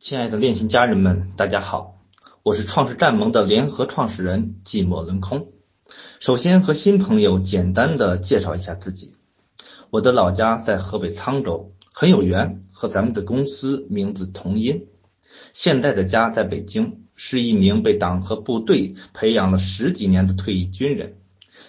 [0.00, 1.98] 亲爱的链信家人们，大家好，
[2.44, 5.48] 我是创世战盟的联合创始人寂寞轮空。
[6.20, 9.16] 首先和新朋友简单的介绍一下自己，
[9.90, 14.86] 我的老家在河北沧州，很有缘和咱们的公司名字同音。
[15.52, 21.16] 现在的家在北京，是一名被党和部队培养了十几年的退役军人，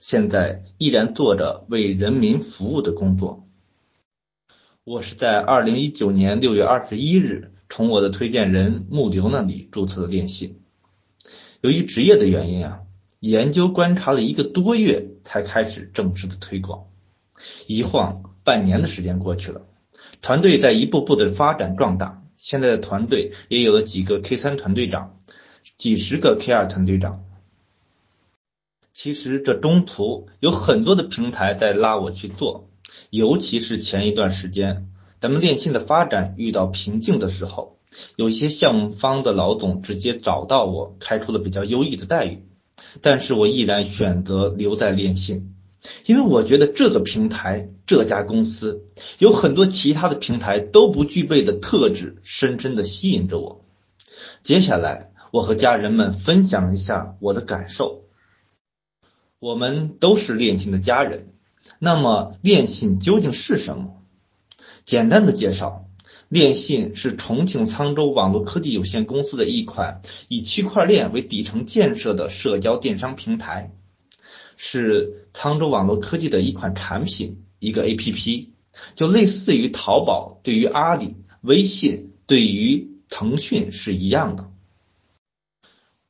[0.00, 3.46] 现在依然做着为人民服务的工作。
[4.82, 10.60] 我是在二零一九年六月二十一日从我的推荐人木流那里注册的电信。
[11.60, 12.82] 由于职业的原因啊，
[13.18, 16.84] 研究观察了一个多月才开始正式的推广。
[17.66, 19.62] 一晃半年的时间过去了，
[20.22, 22.22] 团队在一步步的发展壮大。
[22.36, 25.18] 现在的团队也有了几个 K 三团队长，
[25.76, 27.24] 几十个 K 二团队长。
[28.92, 32.70] 其实这中途有很多的平台在拉我去做。
[33.10, 34.90] 尤其是前一段时间，
[35.24, 37.78] 咱们电信的发展遇到瓶颈的时候，
[38.14, 42.46] 有一些项目方的老总直接找到我，开出了比较优异的待遇。
[43.00, 45.54] 但是我毅然选择留在电信，
[46.04, 48.84] 因为我觉得这个平台、这家公司
[49.16, 53.64] 有很多其他的平台都不具备的特质，深深的吸引着我。
[54.42, 58.02] 接下来，我和家人们分享一下我的感受。
[59.38, 61.32] 我们都是电信的家人。
[61.78, 64.02] 那么，链信究竟是什么？
[64.84, 65.88] 简单的介绍，
[66.28, 73.72] 链信是重庆沧州网络科技有限公司的一款以区块链为底层建设的社交电商平台，
[74.56, 78.48] 是沧州网络科技的一款产品，一个 APP，
[78.94, 84.50] 就类似于淘宝对于阿里、微信对于腾讯是一样的。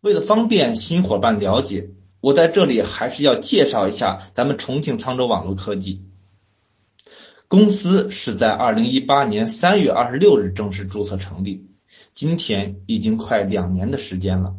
[0.00, 1.90] 为了方便新伙伴了解。
[2.22, 6.02] 我在这里还是要介绍一下咱们重庆沧州网络科技
[7.50, 11.66] 公司是在二零一八年三月二十六日正式注册成立，
[12.14, 14.54] 今天已经快两年的时间了。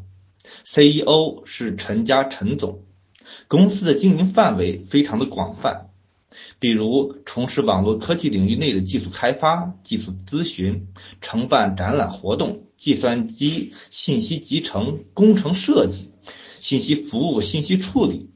[0.66, 2.84] CEO 是陈家陈总，
[3.48, 5.92] 公司的经营范围非常的广泛，
[6.60, 10.90] 比如从事网络科技领域内的技术开发、技术咨询、
[11.22, 16.12] 承办展览活动、计算机信息集成、工程设计。
[16.60, 18.31] 信息服务、信息处理、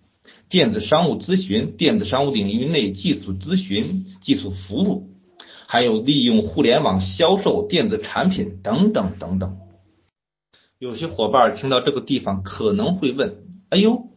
[0.47, 5.09] 电子商务咨询、电子商务领域内技术咨询、技术服务，
[5.67, 9.57] 还有利用互联网销售电子产品等等等等。
[10.78, 14.09] 有些伙伴听到这个地方可能会问：哎呦，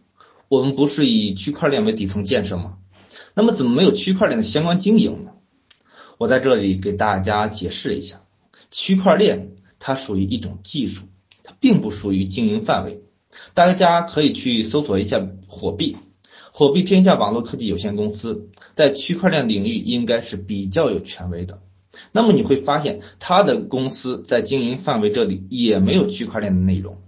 [0.48, 2.78] 我们不是以区块链为底层建设吗？
[3.34, 5.32] 那么怎么没有区块链的相关经营呢？
[6.18, 8.20] 我在这里给大家解释一下，
[8.70, 11.04] 区块链它属于一种技术，
[11.42, 13.02] 它并不属于经营范围。
[13.54, 15.96] 大家可以去搜索一下火币，
[16.58, 21.62] 火币天下网络科技有限公司在区块链领域应该是比较有权威的。
[22.10, 26.98] 那么你会发现，它的公司在经营范围这里也没有区块链的内容。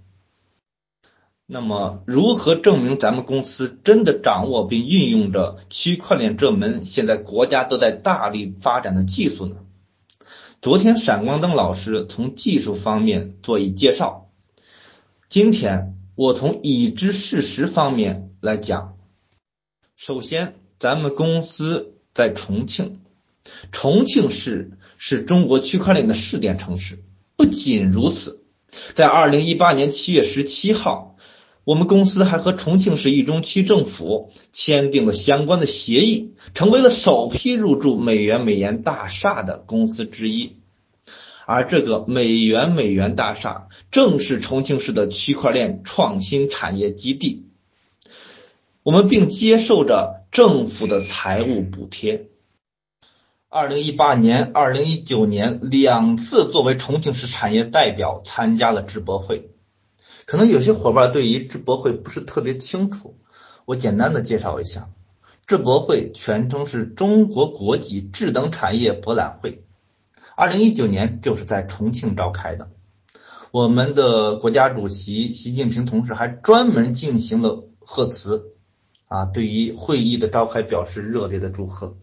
[1.47, 9.57] 那么如何证明咱们公司真的掌握并运用着区块链这门现在国家都在大力发展的技术呢？
[10.63, 14.29] 昨天闪光灯老师从技术方面做一介绍，
[15.29, 15.97] 今天。
[16.17, 18.99] 我从已知事实方面来讲，
[20.03, 23.01] 首先，咱们公司在重庆，
[23.71, 27.01] 重庆市是中国区块链的试点城市。
[27.37, 28.43] 不仅如此，
[28.95, 31.17] 在二零一八年七月十七号，
[31.65, 40.57] 我们公司还和重庆市一中区政府签订了相关的协议，成为了首批入驻美元美颜大厦的公司之一。
[41.45, 47.45] 而这个美元美元大厦正是重庆市的区块链创新产业基地，
[48.91, 52.27] 我们并接受着政府的财务补贴。
[53.49, 59.53] 二零一八年、二零一九年两次作为重庆市产业代表参加了智博会。
[60.27, 63.17] 可能有些伙伴对于智博会不是特别清楚，
[63.65, 64.91] 我简单的介绍一下，
[65.47, 69.63] 智博会全称是中国国际智能产业博览会。
[70.35, 72.71] 二零一九年就是在重庆召开的，
[73.53, 78.50] 我们的国家主席习近平同志还专门进行了贺词，
[79.11, 81.99] 啊，对于会议的召开表示热烈的祝贺，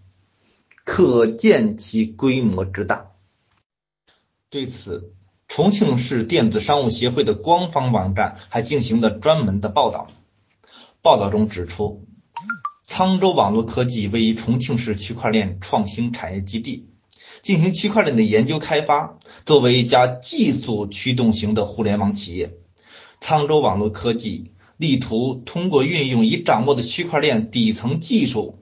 [0.83, 3.11] 可见其规模之大。
[4.49, 5.13] 对此，
[5.47, 10.09] 重庆市电子商务协会的官方网站还进行了专门的报道，
[11.01, 12.05] 报道中指出，
[12.85, 16.89] 沧州网络科技位于重庆市区块链创新产业基地。
[17.41, 22.57] 进行区块链的研究开发，作为一家技术驱动型的互联网企业，
[23.21, 28.59] 沧州网络科技力图通过运用已掌握的区块链底层技术，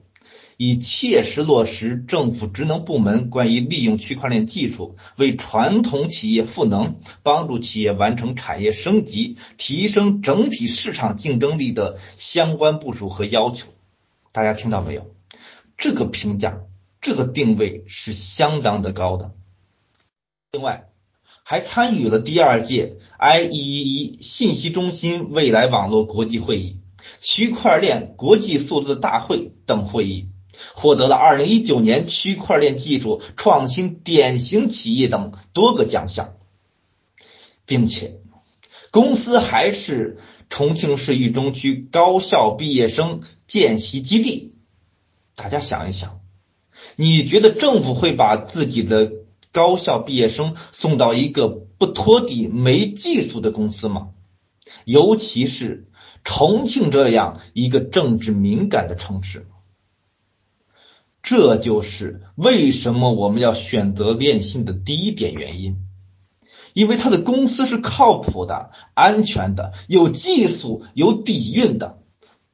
[0.56, 13.68] 以切实落实政府职能部门关于利用区块链技术为传统企业赋能、帮助企业完成产业升级、提升整体市场竞争力的相关部署和要求。
[14.32, 15.14] 大家听到没有？
[15.76, 16.60] 这个评价、
[17.02, 19.34] 这个定位是相当的高的。
[20.52, 20.88] 另外，
[21.48, 26.78] 还参与了第二届 IEEE 信息中心未来网络国际会议。
[27.20, 30.26] 区块链国际数字大会等会议，
[30.74, 36.34] 获得了二零一九年区块链技术创新典型企业等多个奖项，
[37.64, 38.18] 并且
[38.90, 40.18] 公司还是
[40.50, 44.56] 重庆市渝中区高校毕业生见习基地。
[45.36, 46.18] 大家想一想，
[46.96, 49.12] 你觉得政府会把自己的
[49.56, 54.10] 高校毕业生送到一个不托底、没技术的公司吗？
[54.84, 55.88] 尤其是。
[56.28, 59.46] 重庆这样一个政治敏感的城市，
[61.22, 65.76] 这就是为什么我们要选择链信的第一点原因，
[66.72, 71.98] 因为它的公司是靠谱的、安全的、有技术、有底蕴的，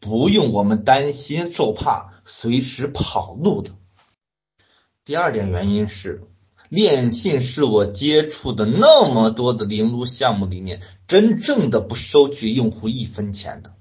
[0.00, 3.70] 不用我们担心受怕、随时跑路的。
[5.02, 6.24] 第二点原因是。
[6.72, 13.74] 链信是我接触的那么多的零撸项目里面，真正的不收取用户一分钱的。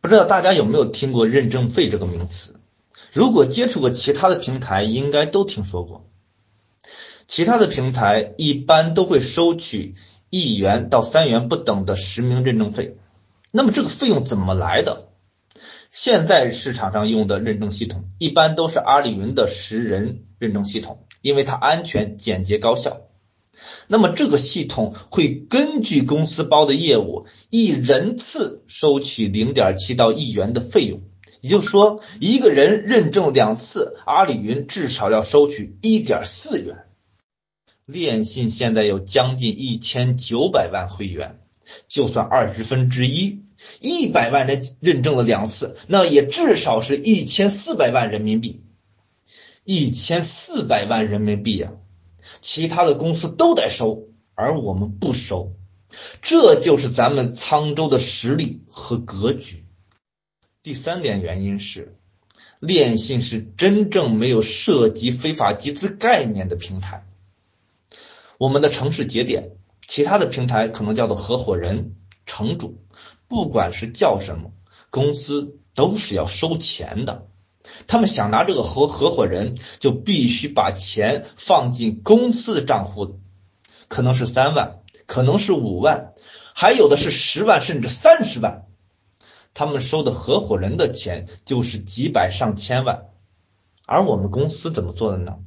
[0.00, 2.58] 不知道大家有没有听过认证费这个名词？
[3.12, 6.06] 如果接触过其他的平台，应该都听说过。
[7.26, 9.96] 其他的平台一般都会收取
[10.30, 12.96] 一元到三元不等的实名认证费。
[13.52, 15.08] 那么这个费用怎么来的？
[15.92, 21.04] 现在市场上用的认证系统一般都是阿里云的十人认证系统。
[21.20, 23.02] 因为它安全、简洁、高效，
[23.88, 31.00] 那么这个系统会根据公司包的业务，一人次收取零点七到一元的费用。
[31.40, 36.84] 也就是说，一个人认证两次，阿里云至少要收取一点四元。
[37.86, 41.40] 链信现在有将近一千九百万会员，
[41.88, 43.40] 就算二十分之一，
[43.80, 48.60] 一百万人认证了两次，那也至少是一千四百万人民币。
[49.72, 51.74] 一千四百万人民币啊！
[52.40, 55.52] 其他的公司都得收，而我们不收，
[56.22, 59.64] 这就是咱们沧州的实力和格局。
[60.64, 61.96] 第三点原因是，
[62.58, 67.06] 链信是真正没有涉及非法集资概念的平台。
[68.38, 69.52] 我们的城市节点，
[69.86, 71.94] 其他的平台可能叫做合伙人、
[72.26, 72.82] 城主，
[73.28, 74.50] 不管是叫什么
[74.90, 77.29] 公司，都是要收钱的。
[77.86, 83.18] 他们想拿这个合合伙人，就必须把钱放进公司的账户，
[83.88, 86.12] 可能是三万，可能是五万，
[86.54, 88.66] 还有的是十万甚至三十万。
[89.52, 93.06] 他们收的合伙人的钱就是几百上千万，
[93.84, 95.38] 而我们公司怎么做的呢？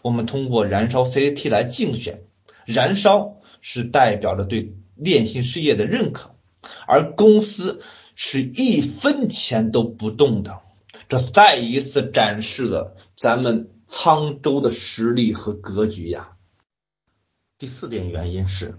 [0.00, 2.22] 我们通过燃烧 CT 来竞选，
[2.64, 6.34] 燃烧是代表着对链信事业的认可，
[6.86, 7.82] 而公司
[8.14, 10.60] 是一分钱都不动的。
[11.12, 16.38] 这再一次展示了咱们沧州的实力和格局呀。
[17.58, 18.78] 第四点原因是，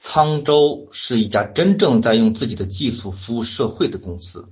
[0.00, 4.48] 沧州是一家真正在用自己的技术服务社会的公司。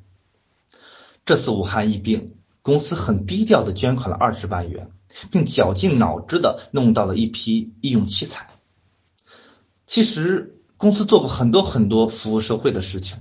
[1.24, 4.92] 这次武汉疫病，公司很低调的捐款了二十万元，
[5.32, 8.50] 并绞尽脑汁的弄到了一批医用器材。
[9.84, 13.18] 其实，公司做过很多很多服务社会的事情。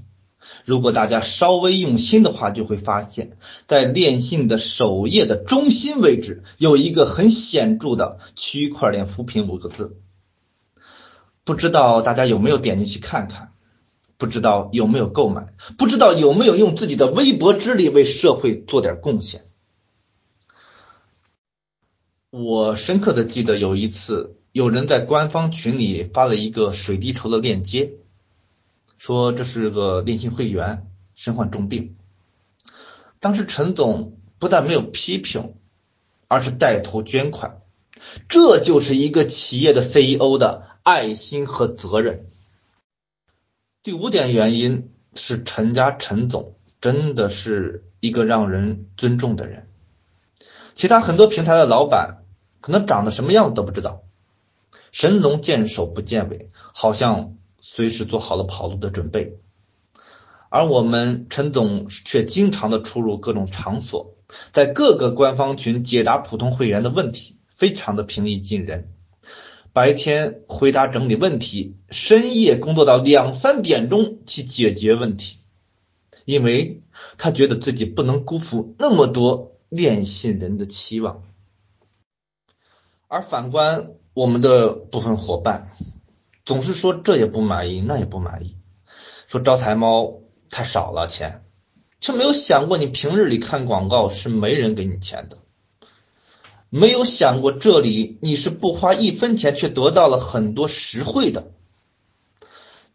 [0.66, 3.38] 如果大家稍微用心的话，就会发现，
[3.68, 9.98] 在链信的首页的中心位置有一个很显著的“区块链扶贫”五个字。
[11.44, 13.50] 不知道大家有没有点进去看看？
[14.18, 15.54] 不知道有没有购买？
[15.78, 19.46] 不知道有没有用自己的微薄之力为社会做点贡献？
[22.30, 27.94] 我深刻的记得有一次，有人在官方群里发了一个水滴筹的链接。
[29.00, 31.96] 说这是个电信会员身患重病，
[33.22, 35.56] 当时陈总不但没有批评，
[36.28, 37.62] 而是带头捐款，
[38.28, 42.28] 这就是一个企业的 CEO 的爱心和责任。
[43.84, 49.70] 第五点原因是陈家陈总真的是一个让人尊重的人，
[50.76, 52.26] 其他很多平台的老板
[52.60, 54.04] 可能长得什么样子都不知道，
[54.92, 57.38] 神龙见首不见尾，好像。
[57.62, 59.34] 随时做好了跑路的准备，
[60.50, 64.16] 而我们陈总却经常的出入各种场所，
[64.54, 68.90] 在各个官方群解答普通会员的问题，非常的平易近人。
[69.72, 75.38] 白天回答整理问题，深夜工作到两三点钟去解决问题，
[76.26, 76.82] 因为
[77.18, 81.24] 他觉得自己不能辜负那么多电信人的期望。
[83.08, 85.70] 而反观我们的部分伙伴，
[86.50, 88.56] 总是说这也不满意，那也不满意，
[89.28, 91.44] 说招财猫太少了钱，
[92.02, 95.38] 却没有想过你平日里看广告是没人给你钱的，
[96.72, 101.52] 没有想过这里你是不花一分钱却得到了很多实惠的。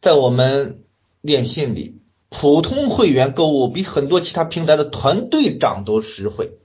[0.01, 0.83] 在我们
[1.23, 6.59] 电信里，普通会员购物比很多其他平台的团队长都实惠。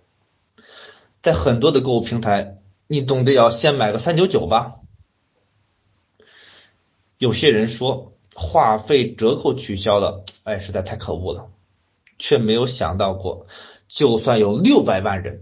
[1.22, 4.79] 在很多的购物平台，你总得要先买个三九九吧。
[7.20, 11.52] 有些人说话费折扣取消了，哎，实在太可恶了，
[12.18, 13.46] 却没有想到过，
[13.88, 15.42] 就算有六百万人，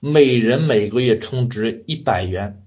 [0.00, 2.62] 每人每个月充值一百元，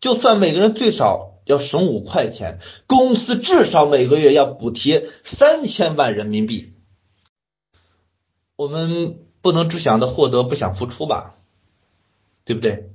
[0.00, 1.26] 就算每个人最少。
[1.46, 6.74] 要省五块钱，公司至少每个月要补贴三千万人民币。
[8.54, 11.34] 我们不能只想着获得，不想付出吧？
[12.44, 12.90] 对不对？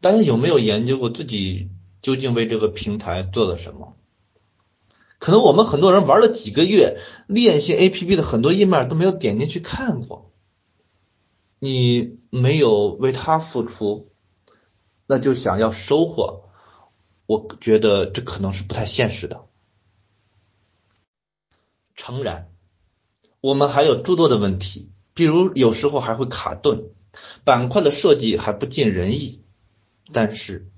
[0.00, 1.70] 大家有没有研究过自己
[2.04, 3.96] 究竟为这个平台做了什么？
[5.18, 10.30] 可能我们很多人玩了几个月，链信 APP 的很多页面都没有点进去看过。
[11.58, 14.12] 你没有为他付出，
[15.06, 16.42] 那就想要收获。
[17.24, 19.46] 我觉得这可能是不太现实的。
[21.94, 22.50] 诚然，
[23.40, 26.90] 我们还有诸多的问题，比如有时候还会卡顿，
[27.44, 29.40] 板块的设计还不尽人意。
[30.12, 30.70] 但是，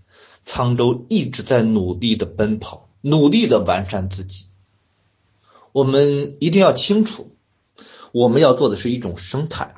[0.46, 4.46] 沧州一直在努力的奔跑，努力的完善自己。
[5.72, 7.36] 我们一定要清楚，
[8.12, 9.74] 我们要做的是一种生态，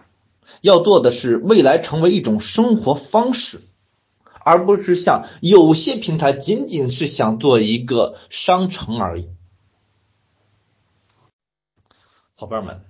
[0.61, 3.63] 要做的是未来成为一种生活方式。
[4.41, 9.29] 而不是像有些平台仅仅是想做一个商城而已。
[12.35, 12.81] 伙伴们，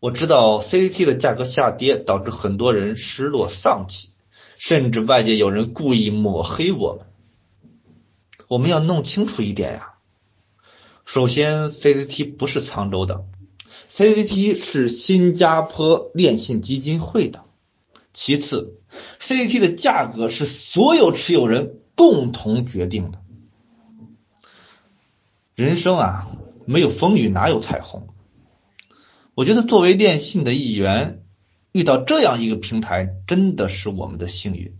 [0.00, 4.13] 我知道 CCT 的价格下跌导致很多人失落丧气，
[4.56, 7.06] 甚至外界有人故意抹黑我们。
[8.48, 9.94] 我们要弄清楚一点呀，
[11.04, 13.24] 首先 CCT 不是沧州的
[13.94, 17.44] ，CCT 是新加坡电信基金会的。
[18.12, 18.78] 其次
[19.20, 23.18] ，CCT 的价格是所有持有人共同决定的。
[25.56, 26.28] 人生啊，
[26.66, 28.08] 没有风雨哪有彩虹？
[29.34, 31.23] 我觉得作为电信的一员，
[31.74, 34.78] 遇到这样一个平台，真的是我们的幸运。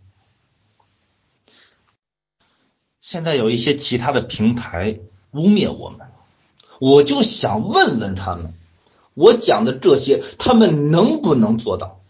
[3.00, 5.00] 现在有一些其他的平台
[5.32, 6.06] 污蔑我们，
[6.80, 8.54] 我就想问问他们，
[9.14, 12.00] 我讲的这些，他们能不能做到？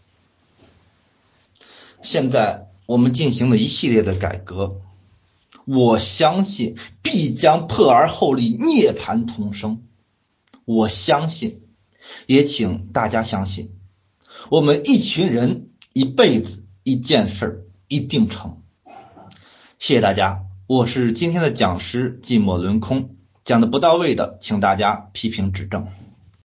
[2.03, 4.81] 现在我们进行了一系列的改革，
[5.65, 9.81] 我相信必将破而后立，涅槃重生。
[10.63, 11.63] 我相信，
[12.27, 13.71] 也请大家相信，
[14.49, 18.57] 我们一群人一辈子一件事儿一定成。
[19.79, 25.87] 谢谢大家，我是今天的讲师，寂寞轮空，讲的不到位的，请大家批评指正。